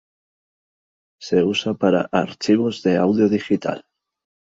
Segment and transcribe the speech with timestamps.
[1.19, 3.85] Se usa para archivos de audio digital.